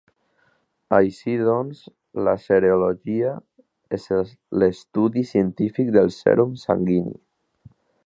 [0.99, 1.81] Així doncs
[2.29, 3.35] la Serologia
[3.99, 4.09] és
[4.63, 7.17] l'estudi científic de sèrum sanguini.